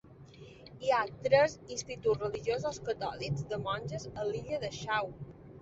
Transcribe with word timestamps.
Hi 0.85 0.93
ha 0.93 1.01
tres 1.27 1.57
instituts 1.75 2.23
religiosos 2.25 2.81
catòlics 2.89 3.47
de 3.53 3.63
monges 3.69 4.11
a 4.15 4.29
l'illa 4.31 4.63
de 4.65 4.77
Shaw. 4.83 5.17